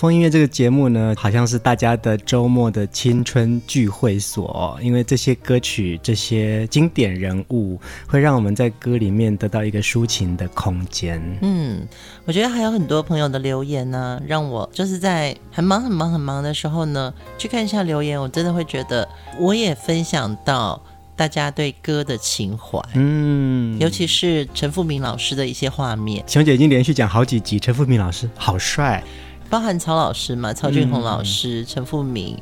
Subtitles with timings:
[0.00, 11.20] 疯音乐这个节目呢，好像是大家的周末的青春聚会所，因为这些歌曲、这些经典人物，会让我们在歌里面得到一个抒情的空间。
[11.42, 11.86] 嗯，
[12.24, 19.06] 我觉得还有很多朋友的留言呢，让我就是在很忙、很忙、很忙的时候呢，去看一下留言，我真的会觉得，
[19.38, 20.82] 我也分享到
[21.14, 22.80] 大家对歌的情怀。
[22.94, 26.24] 嗯，尤其是陈富明老师的一些画面。
[26.26, 29.04] 熊姐已经连续讲好几集，陈富明老师好帅。
[29.50, 32.38] 包含曹老师嘛，曹俊宏老师、陈富明、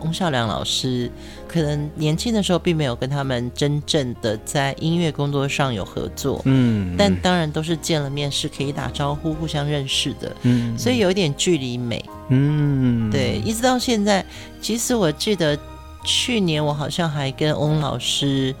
[0.00, 1.08] 翁孝良老师，
[1.46, 14.24] 可能年轻的时候并没有跟他们真正的在音乐工作上有合作，嗯，但当然都是见了面是可以打招呼、互相认识的，嗯，所以有一点距离美，嗯，对，一直到现在，
[14.60, 15.56] 其实我记得
[16.04, 18.52] 去年我好像还跟翁老师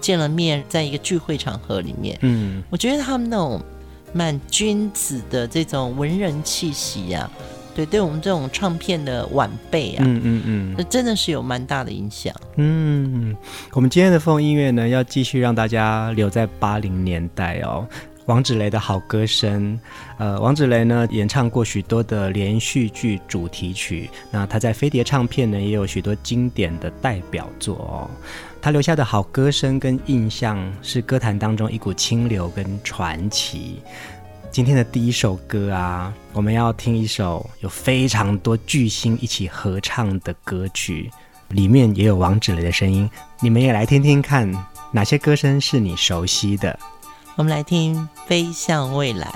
[0.00, 3.60] 见了面，在一个聚会场合里面，嗯，我觉得他们那种。
[4.12, 7.30] 蛮君子的这种文人气息呀、啊，
[7.74, 12.34] 对，对我们这种唱片的晚辈啊，嗯嗯嗯，那真的是有蛮大的影响。
[12.56, 13.36] 嗯，
[13.72, 17.86] 我们今天的风音乐呢，要继续让大家留在八零年代哦。
[18.26, 19.76] 王子雷的好歌声，
[20.16, 28.10] 呃，王子雷呢演唱过许多的连续剧主题曲，那他在飞碟唱片呢也有许多经典的代表作哦。
[28.62, 33.82] 他留下的好歌声跟印象，是歌坛当中一股清流跟传奇。
[34.52, 41.10] 今天的第一首歌啊，我们要听一首有非常多巨星一起合唱的歌曲，
[41.48, 43.10] 里面也有王芷蕾的声音。
[43.40, 44.48] 你们也来听听看，
[44.92, 46.78] 哪些歌声是你熟悉的？
[47.34, 47.96] 我们来听
[48.28, 49.26] 《飞向未来》。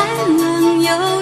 [0.00, 1.19] 还能有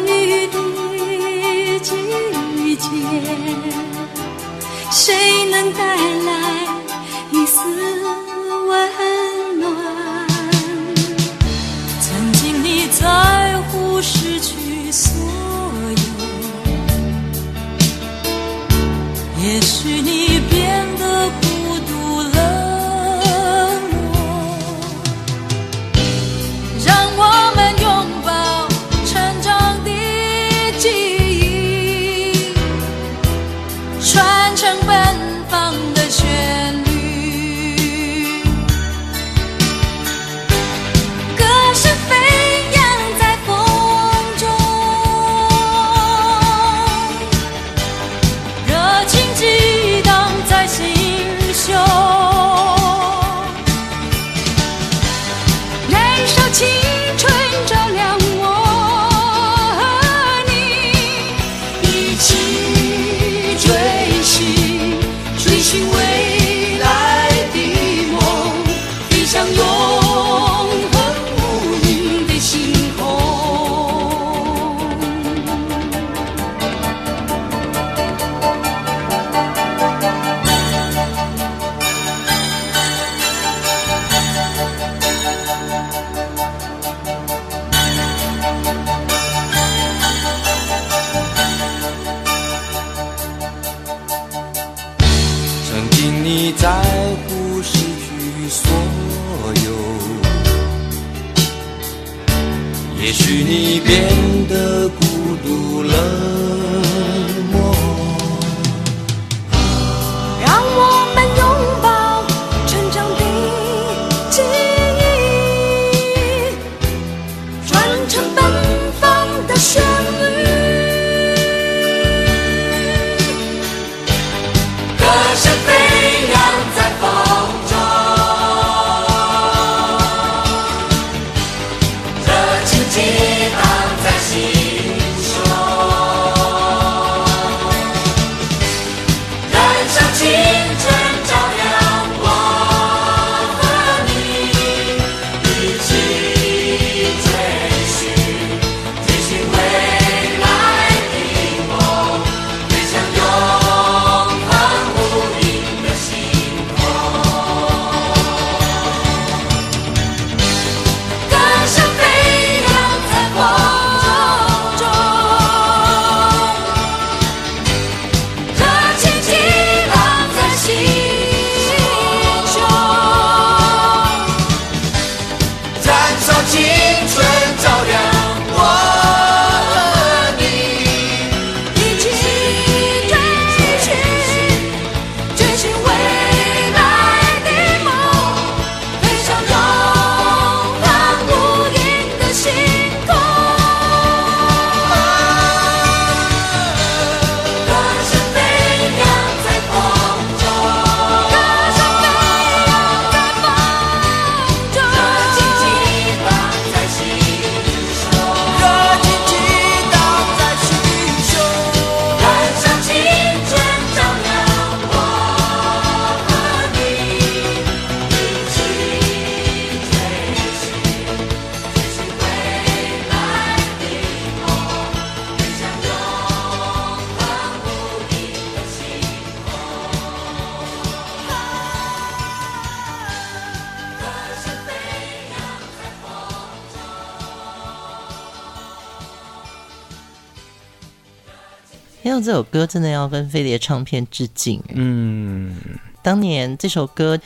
[242.28, 244.62] 这首歌，真的要跟飞碟唱片致敬。
[244.74, 245.56] 嗯，
[246.02, 247.18] 当年这首歌，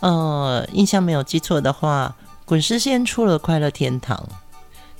[0.00, 2.16] 呃，印象没有记错的话，
[2.46, 4.16] 滚石先出了《快乐天堂》，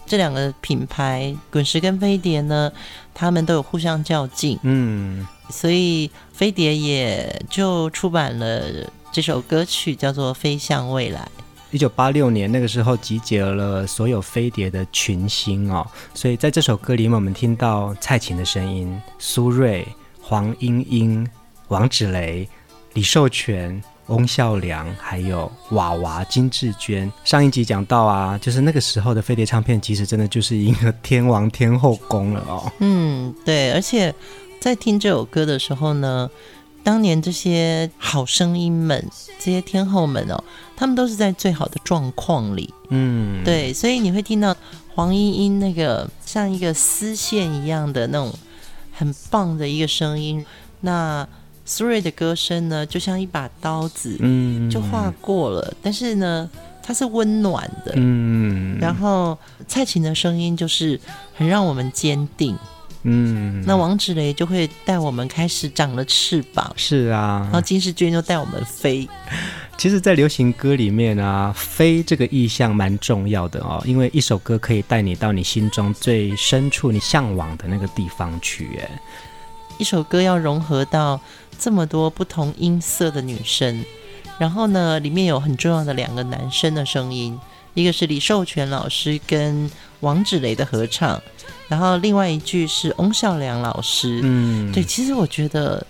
[0.04, 2.70] 这两个品牌，滚石跟飞碟呢，
[3.14, 4.58] 他们都有互相较劲。
[4.64, 8.62] 嗯，所以飞碟也就出版了
[9.10, 11.26] 这首歌曲，叫做《飞向未来》。
[11.70, 19.84] 一九八六年那个时候集结了所有飞碟的群星哦，所以在这首歌里面，我们听到蔡琴的声音、苏芮、
[20.20, 21.28] 黄莺莺、
[21.68, 22.48] 王芷蕾、
[22.94, 27.12] 李寿全、翁孝良，还有娃娃金志娟。
[27.22, 32.72] 上一集讲到啊，就是那个时候的飞碟唱片，其实真的就是一个天王天后宫了哦。
[32.78, 34.14] 嗯，对，而且
[34.58, 36.30] 在听这首歌的时候呢。
[36.84, 39.04] 当年这些好声音们，
[39.38, 40.42] 这些天后们哦，
[40.78, 44.56] 他们都是在最好的状况里，嗯，对，所以你会听到
[44.94, 48.32] 黄莺莺那个像一个丝线一样的那种
[48.92, 50.46] 很棒的一个声音，
[50.82, 51.26] 那
[51.64, 56.48] 苏芮的歌声呢，就像一把刀子，嗯，就划过了，但是呢，
[56.80, 59.36] 它是温暖的，嗯，然后
[59.66, 61.00] 蔡琴的声音就是
[61.34, 62.56] 很让我们坚定。
[63.02, 69.08] 嗯，那王芷蕾就会带我们开始长了翅膀，是啊，然后金世娟就带我们飞。
[69.76, 78.80] 其实，在流行歌里面啊，飞这个意象蛮重要的哦，因为一首歌可以带你到你心中最深处、你向往的那个地方去。
[78.82, 79.00] 哎，
[79.78, 81.20] 一首歌要融合到
[81.56, 83.84] 这么多不同音色的女生，
[84.40, 87.38] 然后呢，里面有很重要的两个男生的声音，
[87.74, 91.20] 一个是李寿全老师跟王芷蕾的合唱。
[91.68, 95.86] 然后另外一句是翁孝良老师，嗯，对，其实我觉得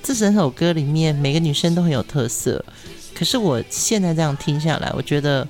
[0.00, 2.64] 这整首歌里面每个女生都很有特色。
[3.12, 5.44] 可是我现在这样听下来，我觉得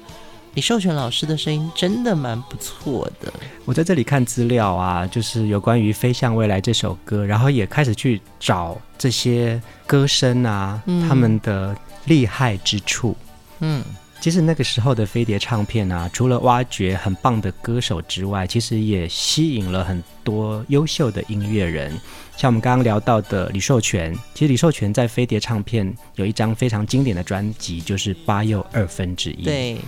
[0.55, 3.31] 李寿全老师的声音真的蛮不错的。
[3.67, 13.15] 我在这里看资料啊，就是有关于《飞向未来》这首歌，然后也开始去找这些歌声啊，嗯，他们的厉害之处，
[13.61, 13.85] 嗯。
[14.21, 21.93] 其实那个时候的飞碟唱片啊，除了挖掘很棒的歌手之外，其实也吸引了很多优秀的音乐人。
[22.37, 29.43] 像我们刚刚聊到的李寿全，其实李寿全在飞碟唱片有一张非常经典的专辑，就是《八又二分之一》。
[29.45, 29.79] 对。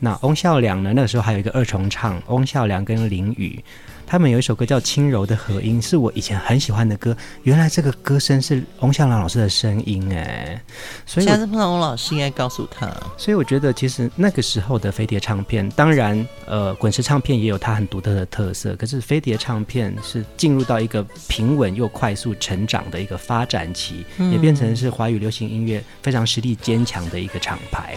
[0.00, 0.92] 那翁孝良呢？
[0.94, 3.62] 那个时候还有一个二重唱，翁孝良跟林宇。
[4.10, 7.14] 他们有一首歌叫《轻柔的和音》，是我以前很喜欢的歌。
[7.42, 10.58] 原来这个歌声是翁孝良老师的声音哎，
[11.04, 12.90] 所以下次碰到翁老师应该告诉他。
[13.18, 27.94] 所以我觉得其实那个时候的飞碟唱片，当然呃滚石唱片也有它很独特的特色，可是飞碟唱片是进入到一个平稳又快速成长的一个发展期，嗯、也变成是华语流行音乐非常实力坚强的一个厂牌。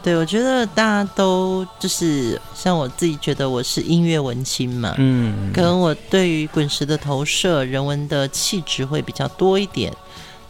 [0.00, 9.92] 对，我觉得大家都就是像我自己觉得我是音乐文青嘛，嗯，可能我对于滚石的投射、人文的气质会比较多一点。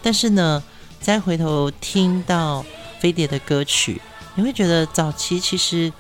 [0.03, 0.63] 但是呢，
[1.01, 2.65] 再回头听到
[3.01, 4.01] 飞碟的歌曲，
[4.37, 5.93] 你会觉得早期其实，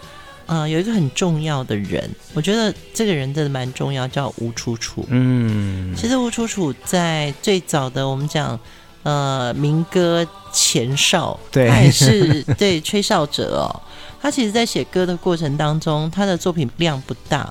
[0.47, 5.05] 呃，有一个很重要的人，我觉得这个人真的蛮重要，叫吴楚楚。
[5.09, 8.61] 嗯，其实吴楚楚在最早的我们讲。
[9.05, 13.81] 呃，民歌前哨，对，他也是 对吹哨者哦。
[14.21, 17.51] 他其实，在写歌的过程当中，他的作品量不大，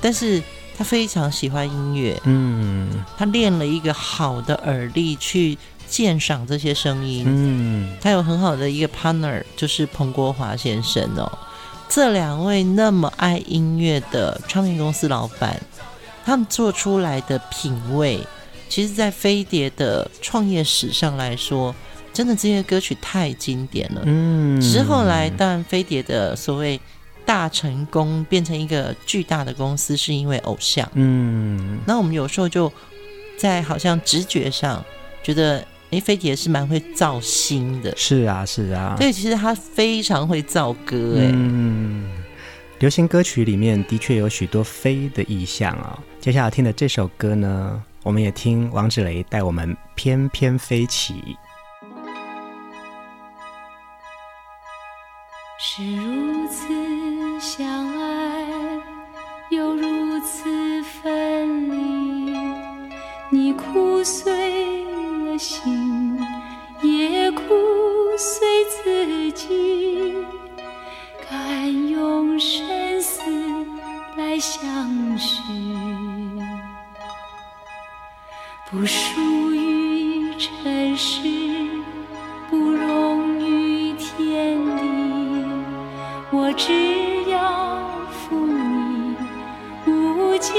[0.00, 0.42] 但是
[0.76, 2.18] 他非常喜欢音乐。
[2.24, 7.24] 嗯，他练了一个好的耳力去鉴赏这些声音。
[7.26, 11.30] 嗯，他有很好的一个 partner，就是彭国华先生哦。
[11.90, 15.60] 这两位那么爱音乐的唱片公司老板，
[16.24, 18.26] 他们做出来的品味。
[18.72, 21.74] 其实，在飞碟的创业史上来说，
[22.10, 24.00] 真的这些歌曲太经典了。
[24.06, 26.80] 嗯，只是后来，当然飞碟的所谓
[27.26, 30.90] 大成功，变成一个巨大的公司，是因为偶像。
[30.94, 32.72] 嗯，那我们有时候就
[33.36, 34.82] 在好像直觉上
[35.22, 37.94] 觉得，哎，飞碟是蛮会造星的。
[37.94, 38.96] 是啊，是啊。
[38.98, 41.18] 对，其实他非常会造歌。
[41.18, 42.10] 哎，嗯，
[42.78, 46.02] 流行歌曲里面的确有许多飞的意象啊。
[46.18, 47.82] 接下来听的这首歌呢？
[48.04, 51.38] 我们也听王志雷带我们翩翩飞起，
[55.56, 56.66] 是如此
[57.38, 57.64] 相
[57.96, 58.44] 爱，
[59.50, 62.36] 又如此分离。
[63.30, 64.84] 你哭碎
[65.26, 66.18] 了心，
[66.82, 67.44] 也哭
[68.18, 68.48] 碎
[68.84, 70.12] 自己，
[71.30, 73.22] 敢用生死
[74.16, 75.40] 来相许。
[78.72, 81.20] 不属于尘世，
[82.48, 84.82] 不容于天地。
[86.30, 86.72] 我只
[87.30, 89.14] 要负你
[89.86, 90.54] 无尽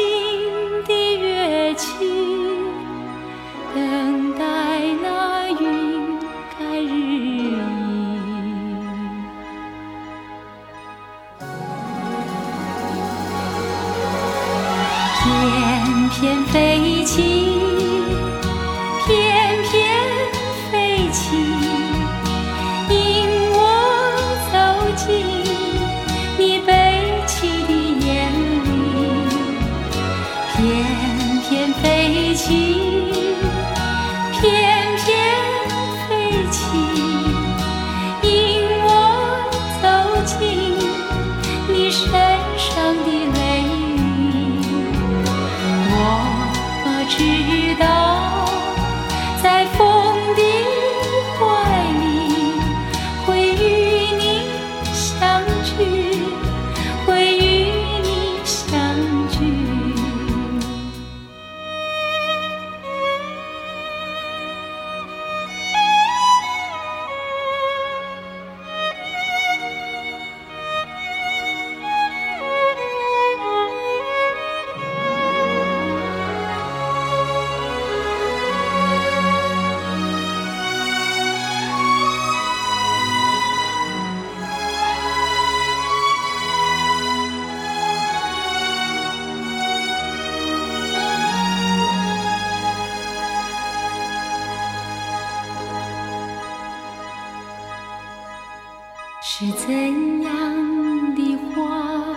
[99.43, 102.15] 是怎样的花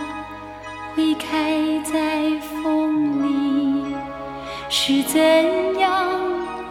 [0.95, 3.93] 会开在风里？
[4.69, 5.19] 是怎
[5.77, 6.07] 样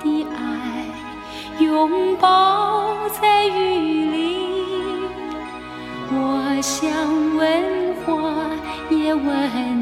[0.02, 4.38] 的爱拥抱在雨里？
[6.10, 6.88] 我想
[7.36, 8.32] 问花，
[8.88, 9.75] 也问。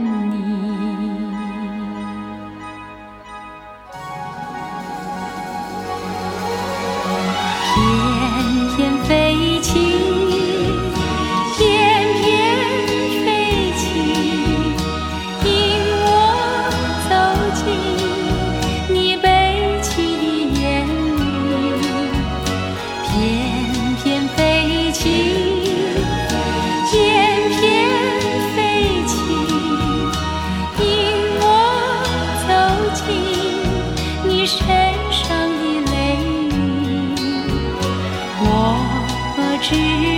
[39.65, 40.14] 知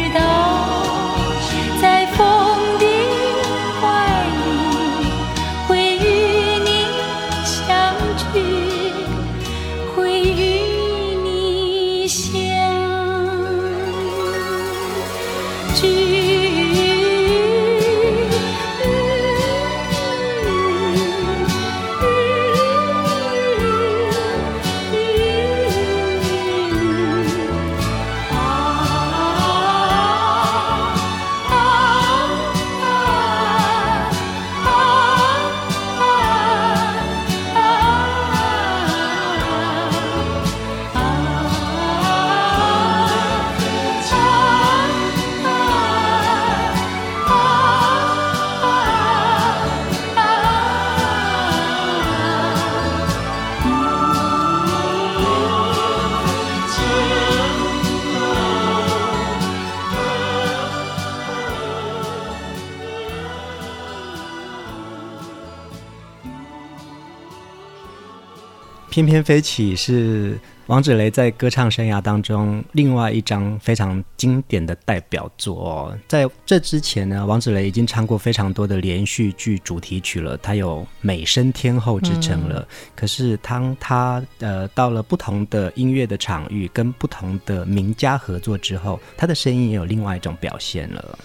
[68.97, 70.39] 翩翩飞起是
[70.69, 75.99] 王芷雷在歌唱生涯当中另外一张非常经典的代表作哦。
[76.09, 82.61] 在这之前呢，王芷雷已经唱过非常多的连续剧主题曲了，她有美声天后之称了。
[82.61, 91.19] 嗯、可是当她呃到了不同的音乐的场域，跟不同的名家合作之后，她的声音也有另外一种表现了。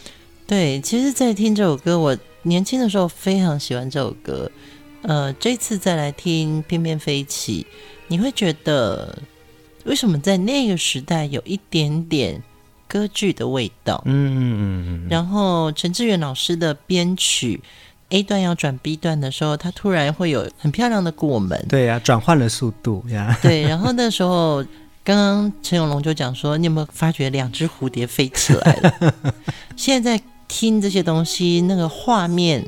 [0.46, 4.52] 对，其实，在听这首歌，我年轻的时候非常喜欢这首歌。
[5.04, 7.66] 呃，这次再来听《翩翩飞起》，
[8.08, 9.18] 你会觉得
[9.86, 12.42] 为什么在那个时代有一点点
[12.88, 14.02] 歌剧的味道？
[14.06, 15.08] 嗯嗯嗯。
[15.10, 17.60] 然后陈志远老师的编曲
[18.10, 21.66] ，A 段要转 B 段的时候，他突然会有很漂亮的过门。
[21.68, 23.36] 对呀、啊，转换了速度呀。
[23.42, 24.64] 对，然后那时候
[25.04, 29.16] 刚刚陈永龙就讲说，你有没有发觉两只蝴蝶飞起来了？
[29.76, 32.64] 现在在听这些东西，那个画面。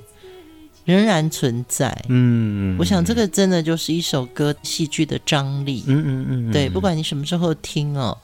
[0.86, 8.18] 仍然存在，嗯，我想这个真的就是一首歌戏剧的张力，嗯嗯嗯，对，不管你什么时候听哦，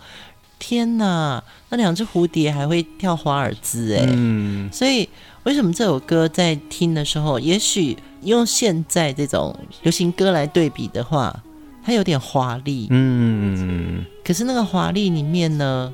[0.59, 5.07] 天哪，那两只蝴蝶还会跳华尔兹哎，嗯，所以
[5.43, 11.41] 为什么这首歌在听的时候，也许用现在这种流行歌来对比的话，
[11.81, 15.93] 它有点华丽，嗯，可是那个华丽里面呢，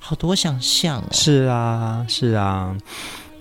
[0.00, 2.74] 好多想象哦，是啊，是啊。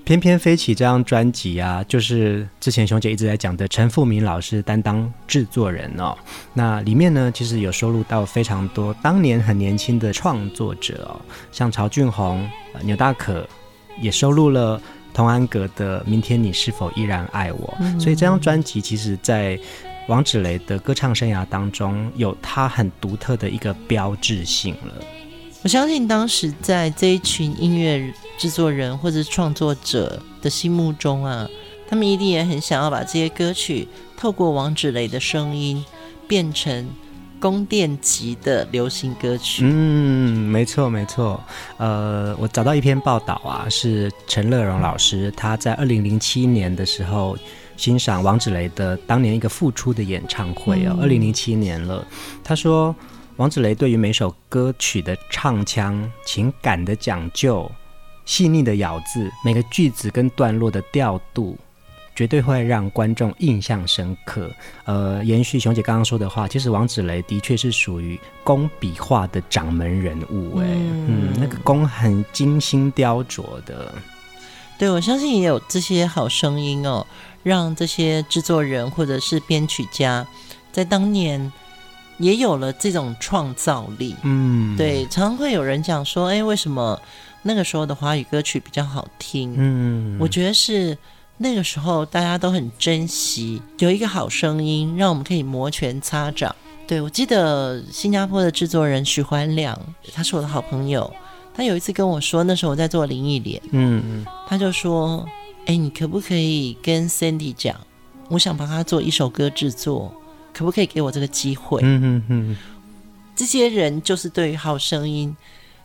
[0.05, 6.13] 翩翩飞起这张专辑啊，就是之前熊姐一直在讲的陈富明老师担当制作人哦。
[6.53, 11.21] 那里面呢，其实有收录到非常多当年很年轻的创作者哦，
[11.53, 12.45] 像曹俊宏、
[12.81, 13.47] 牛大可，
[14.01, 14.81] 也收录了
[15.13, 17.67] 童安格的《明天你是否依然爱我》。
[17.79, 17.97] 嗯。
[17.97, 19.57] 所以这张专辑其实，在
[20.09, 24.93] 王芷蕾的歌唱生涯当中，有她很独特的一个标志性了。
[25.63, 31.47] 我相信当时在这一群音乐制作人或者创作者的心目中啊，
[31.87, 35.81] 他们一定也很想要把这些歌曲透过王芷蕾的声音
[36.27, 36.89] 变成
[37.39, 39.63] 宫殿级的流行歌曲。
[39.65, 41.41] 嗯，没错没错。
[41.77, 47.37] 呃，我找到一篇报道啊，是陈乐融老师他在二零零七年的时候
[47.77, 52.05] 欣赏王芷蕾的当年一个复出的演唱会哦，二零零七年了，
[52.43, 52.93] 他说。
[53.43, 57.69] 王子雷对于每首歌曲的唱腔、情感的讲究、
[58.23, 61.57] 细腻的咬字、每个句子跟段落的调度，
[62.15, 64.49] 绝对会让观众印象深刻。
[64.85, 73.93] 呃，延续熊姐刚刚说的话，其实王子雷的确是属于工笔画的掌门人物，哎，嗯，嗯，那个工很精心雕琢的。
[74.77, 77.05] 对，我相信也有这些好声音哦，
[77.43, 80.25] 让这些制作人或者是编曲家
[80.71, 81.51] 在当年。
[82.17, 86.99] 也有了这种创造力，嗯，对，常常会有人讲说，哎，为什么
[87.41, 89.53] 那个时候的华语歌曲比较好听。
[89.57, 90.97] 嗯，我觉得是
[91.37, 96.55] 那个时候大家都很珍惜有一个好声音，让我们可以摩拳擦掌。
[96.85, 99.79] 对，我记得新加坡的制作人许欢亮，
[100.13, 101.11] 他是我的好朋友。
[101.55, 105.23] 他有一次跟我说，那时候我在做林忆莲，嗯嗯，他就说
[105.65, 107.75] ：“哎，你可不可以跟 Sandy 讲，
[108.29, 110.11] 我想帮他做一首歌制作，
[110.53, 112.57] 可不可以给我这个机会？”嗯嗯嗯，
[113.35, 115.35] 这些人就是对于好声音，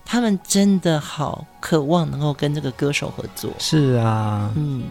[0.04, 3.50] 他们真的好渴望能够跟这个歌手合作。
[3.59, 4.85] 是啊，嗯，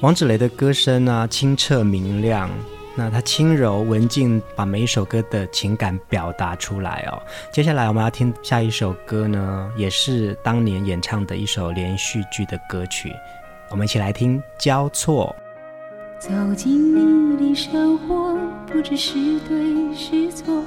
[0.00, 2.50] 王芷蕾的歌声啊，清澈明亮。
[2.94, 7.22] 那他轻柔文静，把每一首歌的情感表达出来哦。
[7.50, 13.10] 接下来我们要听下一首歌呢，也是当年演唱的一首连续剧的歌曲。
[13.70, 15.34] 我们一起来听《交错》。
[16.22, 20.62] 走进你的生活，不知是对是错。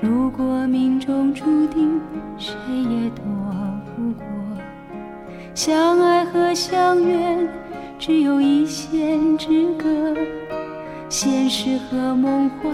[0.00, 2.00] 如果命中注定，
[2.38, 2.54] 谁
[2.88, 3.24] 也躲
[3.96, 4.24] 不过。
[5.56, 7.48] 相爱和相怨，
[7.98, 10.16] 只有一线之隔。
[11.08, 12.72] 现实和梦幻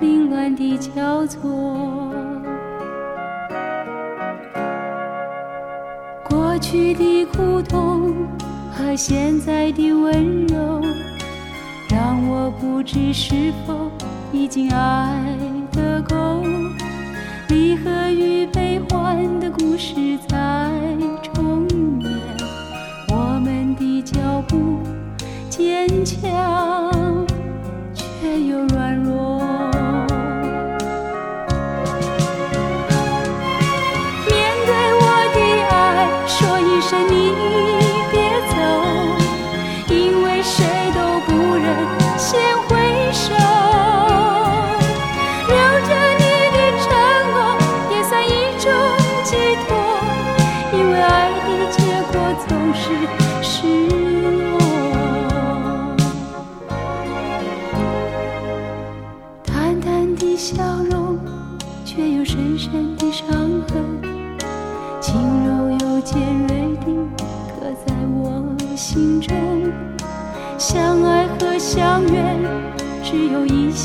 [0.00, 2.12] 凌乱的交错，
[6.28, 8.12] 过去的苦痛
[8.72, 10.65] 和现在的温柔，
[12.46, 13.90] 我不知是否
[14.30, 15.20] 已经爱
[15.72, 16.44] 得够。
[17.48, 20.70] 离合与悲欢的故事在
[21.24, 22.12] 重演，
[23.08, 24.78] 我们的脚步
[25.50, 26.85] 坚强。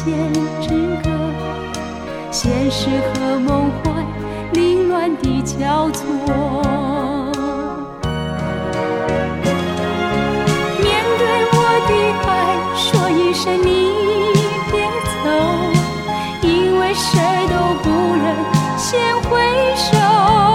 [0.04, 0.68] 间之
[1.04, 1.10] 歌，
[2.32, 4.06] 现实和梦幻
[4.54, 6.04] 凌乱的交错。
[10.80, 11.56] 面对我
[11.88, 11.92] 的
[12.26, 12.30] 爱，
[12.76, 13.70] 说一声你
[14.72, 14.74] 别
[15.24, 15.26] 走，
[16.42, 17.10] 因为谁
[17.48, 17.86] 都不
[18.16, 18.24] 忍
[18.78, 18.90] 先
[19.30, 19.30] 回
[19.76, 20.51] 首。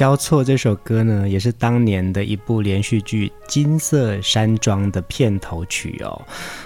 [0.00, 6.22] 交错这首歌呢，也是当年的一部连续剧《金色山庄》的片头曲哦。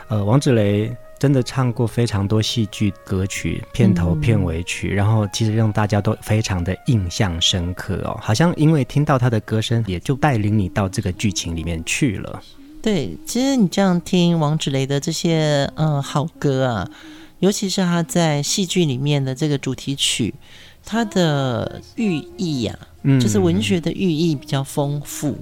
[0.06, 8.16] 呃，王志雷真的唱过非常多戏剧歌曲片头、片尾曲，然后其实让大家都非常的印象深刻哦。
[8.22, 12.40] 好像因为听到他的歌声，也就带领你到这个剧情里面去了。
[12.80, 16.88] 对，其实你这样听王志雷的这些嗯好歌啊，
[17.40, 20.32] 尤其是他在戏剧里面的这个主题曲，
[20.84, 25.36] 它的寓意呀、嗯，就是文学的寓意比较丰富，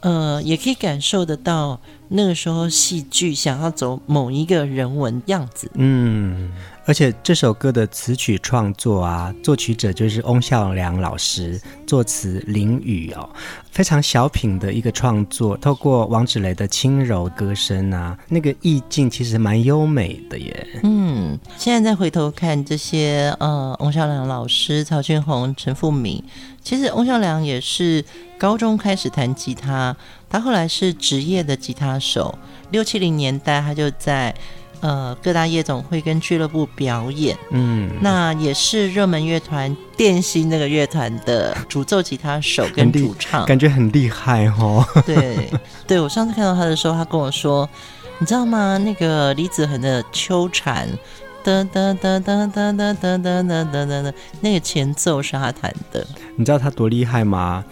[0.00, 5.70] 呃，也可以感受得到那个时候戏剧想要走某一个人文样子。
[5.74, 6.52] 嗯。
[6.90, 13.30] 而且这首歌的词曲创作啊，作曲者就是翁孝良老师，作词林宇哦，
[13.70, 15.56] 非常小品的一个创作。
[15.58, 20.66] 透过王芷蕾的轻柔歌声啊，那个意境其实蛮优美的耶。
[20.82, 26.20] 嗯，现在再回头看这些呃，翁孝良老师、曹俊宏、陈富明，
[26.60, 28.04] 其实翁孝良也是
[28.36, 29.96] 高中开始弹吉他，
[30.28, 32.36] 他后来是职业的吉他手，
[32.72, 34.34] 六七零年代他就在。
[34.80, 44.82] 呃，各大夜总会跟俱乐部表演，嗯，那也是热门乐团电心那个乐团的主奏吉他手跟主唱，感觉很厉害哦。
[45.04, 45.50] 对，
[45.86, 47.68] 对我上次看到他的时候，他跟我说，
[48.18, 48.78] 你知道吗？
[48.78, 50.88] 那个李子恒的《秋蝉》，
[51.44, 56.06] 哒哒哒哒哒哒哒哒哒哒哒，那个前奏是他弹的。
[56.36, 57.62] 你知道他多厉害吗？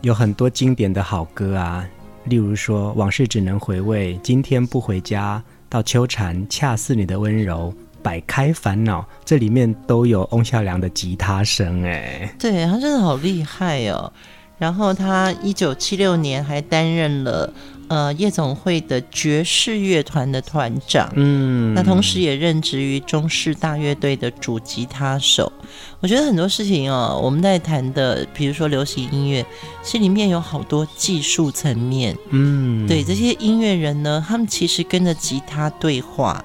[0.00, 1.86] 有很多经典的好歌啊，
[2.24, 5.40] 例如说《往事只能回味》，今天不回家。
[5.70, 14.12] 到秋蝉，恰似你的温柔，摆开烦恼，这里面都有翁孝良的吉他声，哎，对，他真的好厉害哦。
[14.58, 17.50] 然后他一九七六年还担任了
[17.90, 25.52] 呃夜总会的爵士乐团的团长，嗯，那同时也任职于中式大乐队的主吉他手。
[25.98, 29.44] 我觉得很多事情哦，我们在谈的，比如说流行音乐，
[29.82, 36.44] 其实里面有好多技术层面，嗯，对，这些音乐人呢，他们其实跟着吉他对话，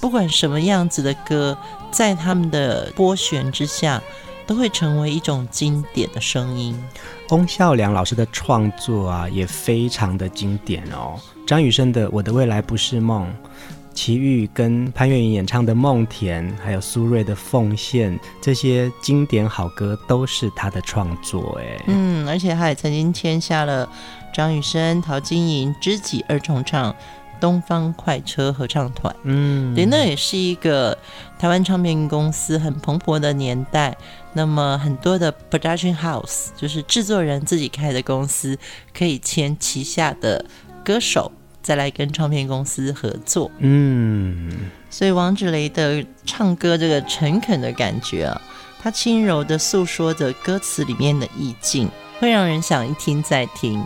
[0.00, 1.58] 不管什么样子的歌，
[1.90, 4.02] 在他们的拨弦之下。
[4.46, 6.78] 都会成为一种经典的声音。
[7.30, 11.18] 翁孝良老师的创作啊，也非常的经典哦。
[11.46, 13.26] 张雨生的《我的未来不是梦》，
[13.92, 21.58] 齐豫跟潘越云演唱的《梦田》，还有苏芮的《奉献》，这些经典好歌都是他的创作。
[21.60, 23.88] 哎，嗯，而且他也曾经签下了
[24.32, 26.94] 张雨生、陶晶莹知己二重唱。
[27.38, 30.96] 东方快车合唱团，嗯，对，那也是一个
[31.38, 33.94] 台湾唱片公司很蓬勃的年代。
[34.36, 38.58] 那么很多的 production house，就是制作人自己开的公司，
[38.96, 40.44] 可以签旗下的
[40.84, 43.50] 歌手，再来跟唱片公司合作。
[43.60, 48.42] 嗯，所以王志雷的唱歌这个诚恳的感觉啊，
[48.78, 51.88] 他轻柔的诉说着歌词里面的意境，
[52.20, 53.82] 会让人想一听再听。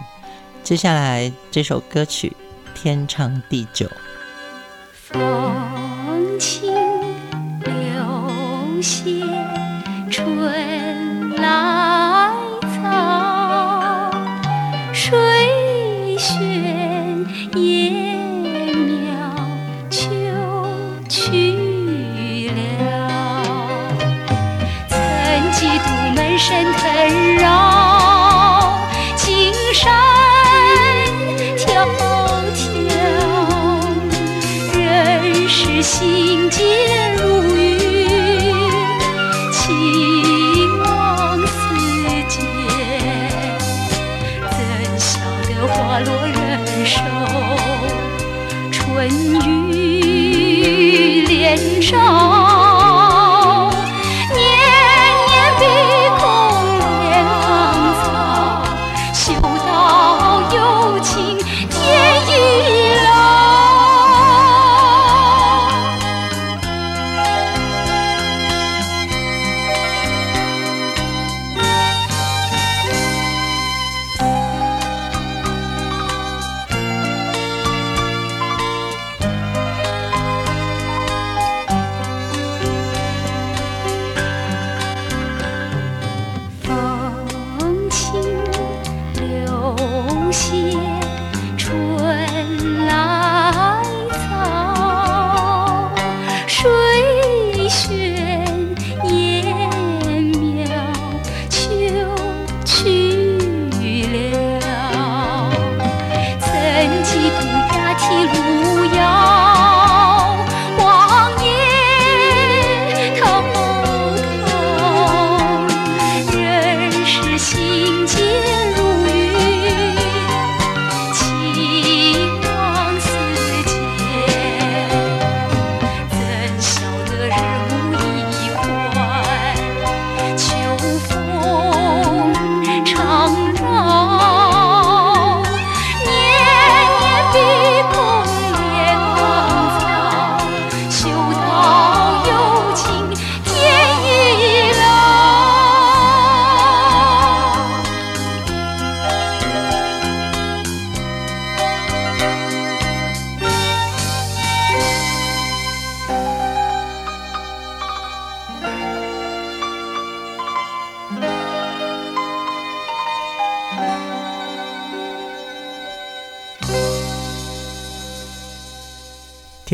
[0.65, 2.37] 接下来这首歌曲。
[2.73, 3.87] 天长地久，
[4.95, 6.73] 风轻
[7.61, 7.73] 流
[8.81, 9.40] 泻，
[10.23, 11.49] 春来
[12.83, 14.11] 早，
[14.93, 15.19] 水
[16.19, 16.29] 喧
[17.57, 18.19] 叶
[18.75, 19.09] 渺，
[19.89, 19.99] 秋
[21.09, 22.53] 去了，
[24.89, 24.99] 曾
[25.53, 26.49] 几度门神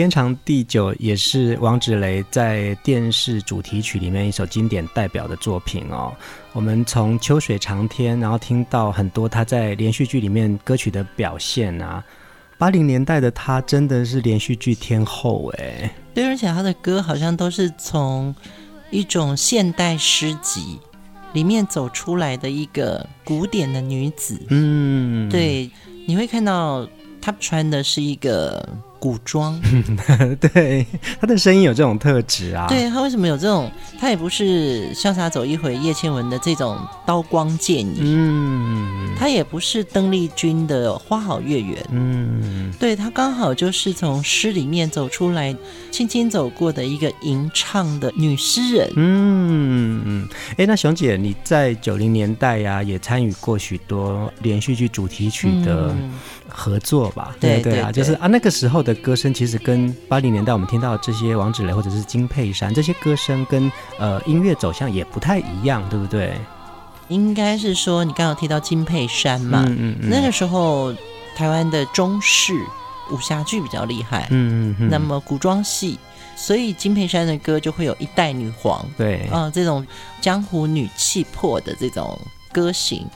[0.07, 6.15] 天长地久也是王芷雷在电视主题曲里面一首经典代表的作品哦。
[6.53, 12.05] 我们从秋水长天，然后听到很多他在连续剧里面歌曲的表现啊。
[12.57, 15.91] 八零年代的他真的是连续剧天后哎。
[16.15, 18.33] 对，而且他的歌好像都是从
[18.93, 20.79] 一种现代诗集
[21.33, 24.41] 里面走出来的一个古典的女子。
[24.51, 25.69] 嗯，对，
[26.07, 26.89] 你会看到
[27.21, 28.65] 她穿的是一个。
[28.99, 29.61] 古装，
[30.41, 30.87] 对，
[31.21, 32.67] 他的声音有这种特质啊。
[32.69, 33.71] 对，他为什么有这种？
[33.99, 45.55] 他也不是潇洒走一回叶倩文的这种刀光剑影，嗯，他也不是邓丽君的花好月圆，嗯，对，他刚好就是从诗里面走出来，
[45.91, 48.91] 轻轻走过的一个吟唱的女诗人。
[48.97, 50.29] 嗯嗯，
[50.59, 55.89] 哎，那熊姐你在九零年代呀、啊，也参与过许多连续剧主题曲的。
[55.93, 56.13] 嗯
[56.49, 66.35] 合作吧，对对啊，就是啊，那个时候的歌声其实跟八零年代我们听到的这些王芷蕾或者是金佩珊这些歌声跟呃音乐走向也不太一样，对不对？
[67.09, 70.93] 应该是说你刚刚提到金佩珊嘛，嗯嗯，嗯，那个时候
[71.37, 72.53] 台湾的中式
[73.13, 75.97] 武侠剧比较厉害，嗯嗯，嗯，那么古装戏，
[76.35, 79.87] 所以金佩珊的歌就会有一代女皇，对啊，这种
[80.21, 82.19] 江湖女气魄的这种
[82.53, 83.07] 歌型。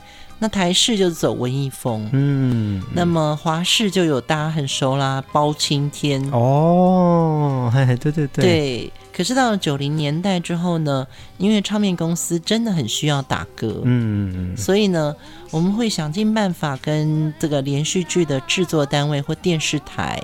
[0.43, 6.19] 那台式就是走文艺风，嗯，那么华式就有大家很熟啦，包青天。
[6.31, 8.93] 哦，对对对，对。
[9.13, 11.05] 可是到了九零年代之后呢，
[11.37, 15.15] 因为唱片公司真的很需要打歌，嗯，所以呢，
[15.51, 20.19] 我们会想尽办法跟这个连续剧的制作单位或电视台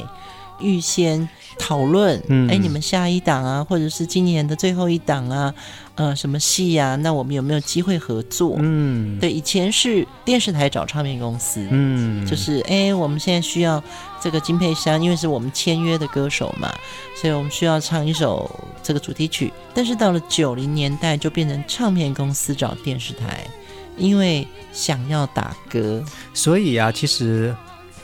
[0.60, 5.54] 预先讨论，嗯，哎，你们下一档啊，或者是今年的最后一档啊。
[5.96, 6.96] 呃，什么戏呀？
[6.98, 8.56] 那我们有没有机会合作？
[8.60, 13.84] 嗯，对，以前是电视台找唱片公司，嗯，就是哎，我们现在需要
[14.22, 16.72] 这个金佩珊，因为是我们签约的歌手嘛，
[17.20, 18.48] 所以我们需要唱一首
[18.84, 19.52] 这个主题曲。
[19.74, 23.48] 但是到了九零年代，就变成唱片公司找电视台，
[23.98, 27.56] 因为想要打歌，所以啊，其实。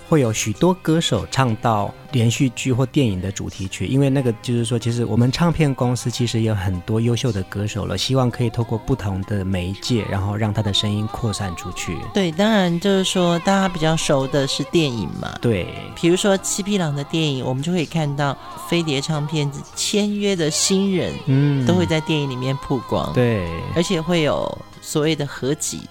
[0.07, 11.97] 会有许多歌手唱到连续剧或电影的主题曲，因为那个就是说，其实我们唱片公司其实有很多优秀的歌手了，希望可以透过不同的媒介，然后让他的声音扩散出去。
[12.13, 15.37] 对，当然就是说大家比较熟的是电影嘛。
[15.41, 18.37] 对，比如说七匹狼的电影，我们就可以看到
[18.69, 23.11] 飞碟唱片签约的新人，嗯，都会在电影里面曝光。
[23.13, 25.81] 对，而且会有所谓的合集。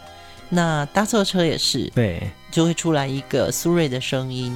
[0.54, 2.30] 那搭错车也是，对。
[2.50, 4.54] 就会出来一个苏芮的声音，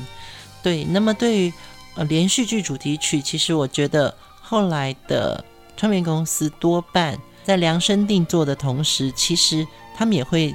[0.63, 0.85] 对。
[0.85, 1.53] 那么对于
[1.95, 5.43] 呃连续剧主题曲，其实我觉得后来的
[5.79, 10.55] 唱片公司多半在量身定做的同时，其实他们也会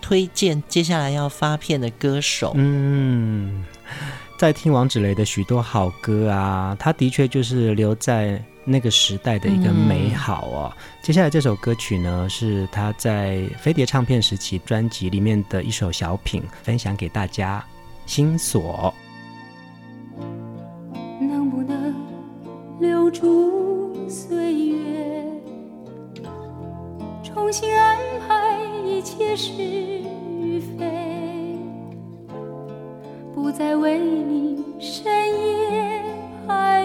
[0.00, 2.52] 推荐接下来要发片的歌手。
[2.56, 3.62] 嗯，
[4.38, 10.72] 在听王芷蕾的许多好歌啊，他的确就是留在那个时代的一个美好哦。
[10.76, 17.64] 嗯、接下来这首歌曲呢，是他在飞碟唱片时期专辑里面的一首小品，分享给大家。
[18.06, 18.94] 心锁，
[21.20, 21.94] 能不能
[22.80, 25.26] 留住岁月，
[27.22, 31.58] 重新安排一切是与非，
[33.34, 36.02] 不再为你深夜
[36.46, 36.77] 徘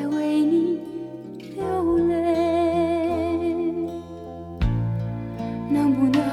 [0.00, 0.80] 在为你
[1.56, 2.14] 流泪，
[5.68, 6.24] 能不能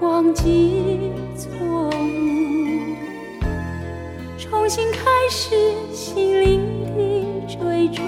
[0.00, 1.48] 忘记错
[1.90, 1.94] 误，
[4.36, 4.98] 重新开
[5.30, 5.54] 始
[5.92, 6.60] 心灵
[6.96, 8.02] 的追逐？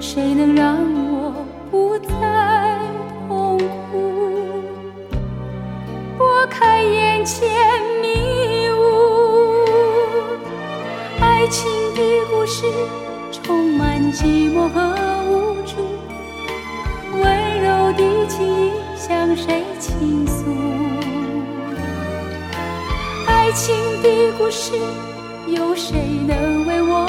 [0.00, 1.34] 谁能让我
[1.70, 2.80] 不再
[3.28, 4.64] 痛苦，
[6.16, 7.61] 拨开眼前？
[12.42, 12.64] 故事
[13.30, 14.80] 充满寂寞和
[15.30, 15.76] 无助，
[17.12, 20.50] 温柔的情意向谁倾诉？
[23.28, 24.72] 爱情的故事
[25.46, 27.06] 有谁能为我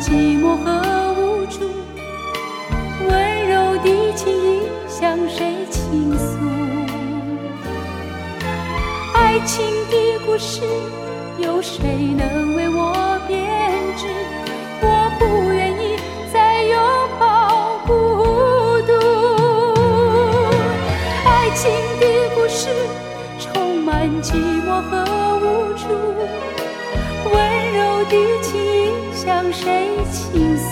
[0.00, 1.58] 寂寞和无助，
[3.08, 6.38] 温柔的情意向谁倾诉？
[9.14, 10.62] 爱情的故事。
[11.40, 11.78] 有谁
[12.16, 13.38] 能为我编
[13.96, 14.06] 织？
[14.82, 15.96] 我不愿意
[16.32, 16.78] 再拥
[17.18, 17.92] 抱孤
[18.86, 18.92] 独。
[21.24, 21.70] 爱情
[22.00, 22.68] 的故事
[23.40, 24.34] 充满寂
[24.64, 25.04] 寞和
[25.40, 25.86] 无助，
[27.32, 28.67] 温柔的情
[29.28, 30.64] 向谁倾诉？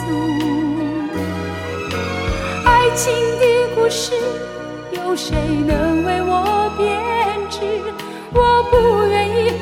[2.64, 3.44] 爱情的
[3.74, 4.14] 故事，
[4.92, 5.36] 有谁
[5.66, 6.88] 能为我编
[7.50, 7.60] 织？
[8.32, 9.52] 我不愿意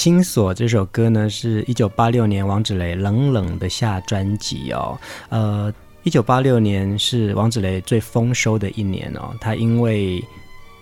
[0.00, 4.98] 心锁这首歌呢，是一九八六年王芷雷《冷冷的夏》专辑哦。
[5.28, 5.70] 呃，
[6.04, 9.36] 一九八六年是王芷雷最丰收的一年哦。
[9.42, 10.24] 他因为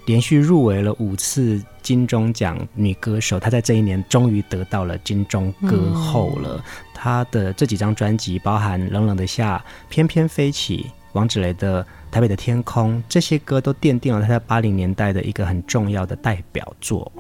[0.07, 6.65] 连续入围了五次金钟奖女歌手，他在这一年终于得到了金钟歌后了。
[6.95, 9.59] 他、的这几张专辑，包含《冷冷的夏》
[9.89, 17.11] 《翩翩飞起》，王芷雷的《台北的天空》，这些歌都奠定了他在八零年代的一个很重要的代表作。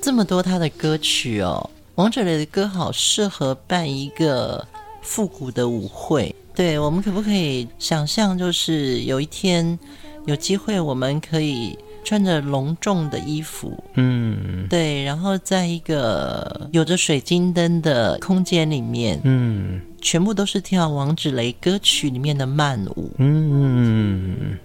[0.00, 4.66] 这么多他的歌曲哦，王者雷的歌好适合办一个
[5.02, 6.34] 复古的舞会。
[6.54, 9.78] 对，我们可不可以想象，就是有一天
[10.26, 24.56] 有机会，我们可以穿着隆重的衣服，嗯，对，然后在一个有着水晶灯的空间里面，嗯，全部都是跳王芷雷歌曲里面的慢舞，嗯，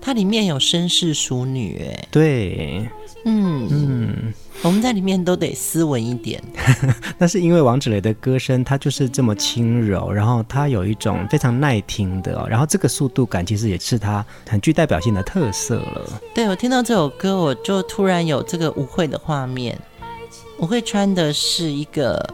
[0.00, 2.88] 它里面有绅士淑女，哎，对，
[3.28, 4.34] 嗯嗯。
[4.62, 6.42] 我们在里面都得斯文一点，
[7.16, 16.20] 那是因为王芷雷的歌声，它就是这么轻柔，然后它有一种非常耐听的，然后这个速度感其实也是它很具代表性的特色了。
[16.34, 19.78] 对，我听到这首歌，我就突然有这个舞会的画面，
[20.58, 22.28] 我会穿的是一个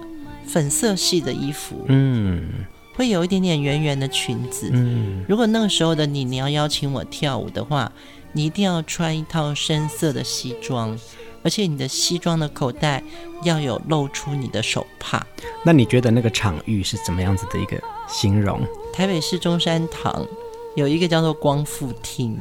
[0.46, 2.48] 粉色系的衣服，嗯，
[2.96, 5.22] 会有一点点圆圆的裙子，嗯。
[5.28, 7.92] 如果那个时候的你，你要邀请我跳舞的话，
[8.34, 10.98] 你一定要穿一套深色的西装。
[11.42, 13.02] 而且你的西装的口袋
[13.42, 15.26] 要有露出你的手帕。
[15.62, 17.78] 那你觉得那个场域是怎么样子的一个
[18.08, 18.66] 形容？
[18.94, 20.26] 台北市中山堂
[20.74, 22.40] 有一个叫做光复厅，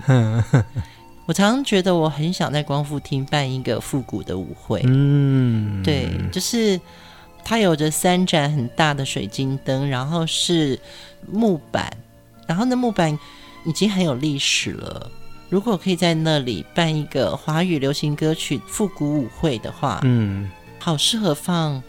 [1.27, 4.81] 我常常觉得我很想在光复厅办一个复古的舞会。
[4.85, 6.79] 嗯，对，就是
[7.43, 10.79] 它有着三盏很大的水晶灯，然后是
[11.29, 11.91] 木板，
[12.47, 13.19] 然后那木板
[13.65, 15.11] 已经很有历史了。
[15.53, 20.49] 如果可以在那里办一个华语流行歌曲复古舞会的话，嗯，
[20.79, 21.79] 好适合放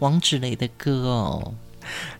[0.00, 1.54] 王芷雷的歌哦。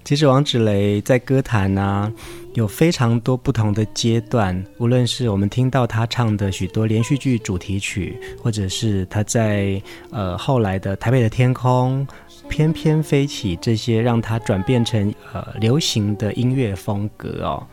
[0.03, 2.11] 其实王芷雷在歌坛啊，
[2.55, 4.65] 有非常多不同的阶段。
[4.79, 9.79] 无论是我们听到他唱的许多连续剧主题曲，或者是他在
[10.11, 12.07] 呃后来的《台北的天空》
[12.49, 17.67] 《翩翩飞起》这些，让他转变成呃流行的音乐风格哦。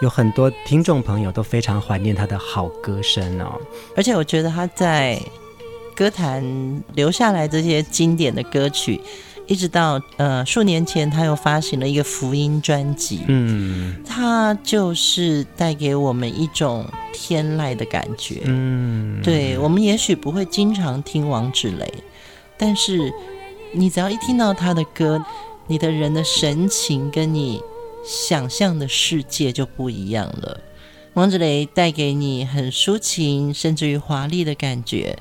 [0.00, 3.58] 有很多听众朋友都非常怀念他的好歌声哦，
[3.96, 5.18] 而且我觉得他在
[5.94, 6.44] 歌坛
[6.94, 9.00] 留下来这些经典的歌曲，
[9.46, 21.94] 一直到呃数年前他又发行了一个福音专辑，嗯，他就是带给我们一种天籁的感觉，嗯，对，我们也许不会经常听王志雷，
[22.58, 23.10] 但是
[23.72, 25.24] 你只要一听到他的歌，
[25.68, 27.62] 你的人的神情跟你。
[28.04, 30.60] 想象的世界就不一样了。
[31.14, 35.16] 王子雷带给你很抒情，甚至于华丽的感觉，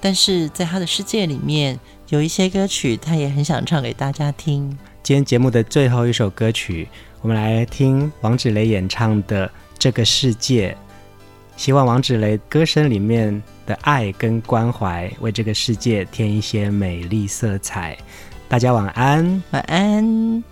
[0.00, 1.78] 但是在他的世界里面，
[2.08, 4.78] 有一些歌曲他也很想唱给大家听。
[5.02, 6.88] 今天节目的最后一首歌曲，
[7.20, 10.70] 我们来听王子雷演唱的《这个世界》，
[11.56, 17.98] 希望王子雷歌声里面的爱跟关怀，为这个世界添一些美丽色彩。
[18.48, 20.51] 大家晚安，晚安。